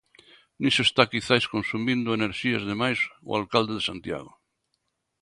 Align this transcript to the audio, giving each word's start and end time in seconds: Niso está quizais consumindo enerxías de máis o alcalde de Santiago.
Niso 0.61 0.81
está 0.87 1.03
quizais 1.13 1.45
consumindo 1.53 2.15
enerxías 2.17 2.63
de 2.69 2.75
máis 2.81 2.99
o 3.29 3.31
alcalde 3.39 3.73
de 3.77 3.85
Santiago. 3.89 4.31